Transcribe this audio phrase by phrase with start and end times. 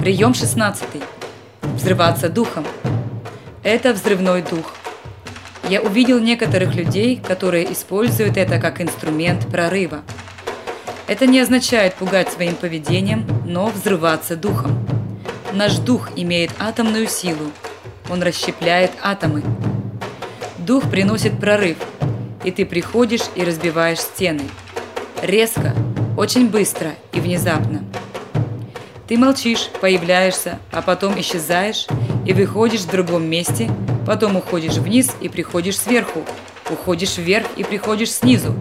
[0.00, 0.84] Прием 16.
[1.74, 2.64] Взрываться духом.
[3.64, 4.72] Это взрывной дух.
[5.68, 10.02] Я увидел некоторых людей, которые используют это как инструмент прорыва.
[11.08, 14.86] Это не означает пугать своим поведением, но взрываться духом.
[15.52, 17.50] Наш дух имеет атомную силу.
[18.08, 19.42] Он расщепляет атомы.
[20.58, 21.76] Дух приносит прорыв,
[22.44, 24.44] и ты приходишь и разбиваешь стены.
[25.22, 25.74] Резко,
[26.16, 27.82] очень быстро и внезапно.
[29.08, 31.86] Ты молчишь, появляешься, а потом исчезаешь
[32.26, 33.70] и выходишь в другом месте,
[34.06, 36.26] потом уходишь вниз и приходишь сверху,
[36.70, 38.54] уходишь вверх и приходишь снизу,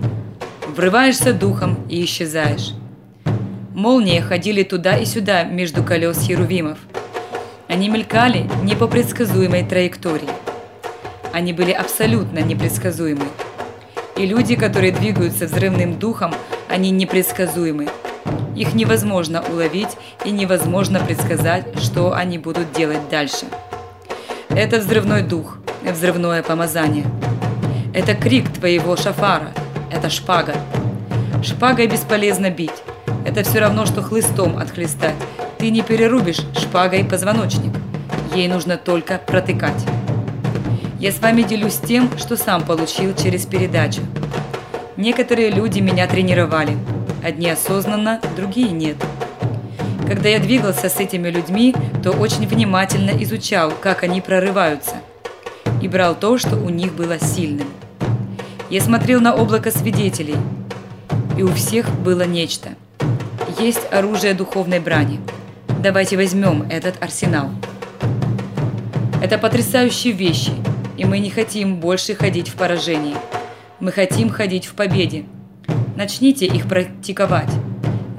[0.66, 2.72] врываешься духом и исчезаешь.
[3.76, 6.78] Молнии ходили туда и сюда между колес херувимов.
[7.68, 10.30] Они мелькали не по предсказуемой траектории.
[11.34, 13.26] Они были абсолютно непредсказуемы.
[14.16, 16.34] И люди, которые двигаются взрывным духом,
[16.70, 17.90] они непредсказуемы.
[18.58, 23.46] Их невозможно уловить и невозможно предсказать, что они будут делать дальше.
[24.50, 27.06] Это взрывной дух, взрывное помазание.
[27.94, 29.52] Это крик твоего шафара,
[29.92, 30.56] это шпага.
[31.44, 32.82] Шпагой бесполезно бить.
[33.28, 35.14] Это все равно, что хлыстом отхлестать.
[35.60, 37.76] Ты не перерубишь шпагой позвоночник.
[38.34, 39.86] Ей нужно только протыкать.
[41.00, 44.02] Я с вами делюсь тем, что сам получил через передачу.
[44.96, 46.76] Некоторые люди меня тренировали–
[47.24, 48.98] Одни осознанно, другие нет.
[50.08, 54.96] Когда я двигался с этими людьми, то очень внимательно изучал, как они прорываются,
[55.82, 57.68] и брал то, что у них было сильным.
[58.70, 60.38] Я смотрел на облако свидетелей,
[61.38, 62.70] и у всех было нечто.
[63.60, 65.20] Есть оружие духовной брани.
[65.84, 67.50] Давайте возьмем этот арсенал.
[69.22, 70.54] Это потрясающие вещи,
[70.96, 73.16] и мы не хотим больше ходить в поражении.
[73.80, 75.26] Мы хотим ходить в победе–
[75.98, 77.50] Начните их практиковать.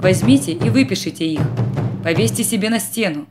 [0.01, 1.39] Возьмите и выпишите их.
[2.03, 3.25] Повесьте себе на стену.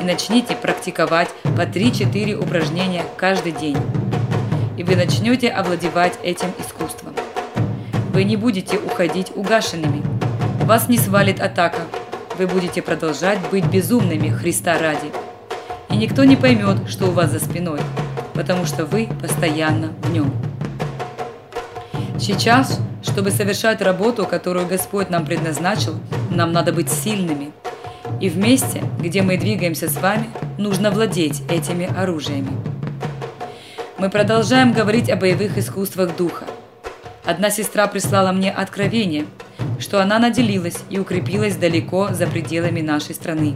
[0.00, 3.76] И начните практиковать по 3-4 упражнения каждый день.
[4.78, 7.12] И вы начнете овладевать этим искусством.
[8.14, 10.02] Вы не будете уходить угашенными.
[10.64, 11.82] Вас не свалит атака.
[12.38, 15.12] Вы будете продолжать быть безумными Христа ради.
[15.90, 17.80] И никто не поймет, что у вас за спиной,
[18.32, 20.32] потому что вы постоянно в нем.
[22.18, 25.98] Сейчас чтобы совершать работу, которую Господь нам предназначил,
[26.30, 27.52] нам надо быть сильными.
[28.20, 30.28] И вместе, где мы двигаемся с вами,
[30.58, 32.50] нужно владеть этими оружиями.
[33.98, 36.44] Мы продолжаем говорить о боевых искусствах духа.
[37.24, 39.26] Одна сестра прислала мне откровение,
[39.78, 43.54] что она наделилась и укрепилась далеко за пределами нашей страны.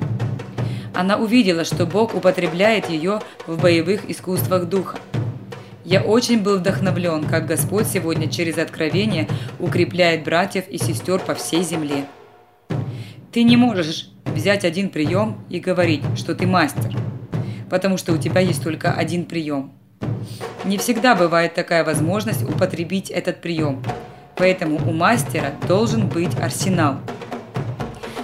[0.95, 4.99] Она увидела, что Бог употребляет ее в боевых искусствах духа–
[5.85, 9.29] я очень был вдохновлен, как Господь сегодня через откровение
[9.59, 12.07] укрепляет братьев и сестер по всей земле.
[13.33, 16.91] Ты не можешь взять один прием и говорить, что ты мастер,
[17.69, 19.73] потому что у тебя есть только один прием.
[20.65, 23.83] Не всегда бывает такая возможность употребить этот прием,
[24.37, 26.97] поэтому у мастера должен быть арсенал.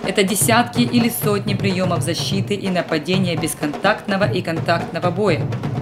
[0.09, 5.42] Это десятки или сотни приемов защиты и нападения бесконтактного и контактного боя–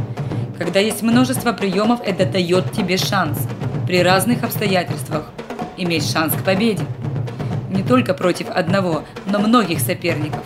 [0.59, 3.39] когда есть множество приемов, это дает тебе шанс
[3.87, 5.27] при разных обстоятельствах
[5.77, 6.85] иметь шанс к победе.
[7.71, 10.45] Не только против одного, но многих соперников.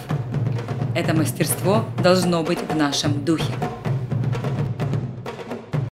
[0.95, 3.53] Это мастерство должно быть в нашем духе.